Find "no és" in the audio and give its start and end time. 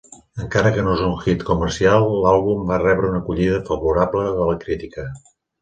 0.87-1.03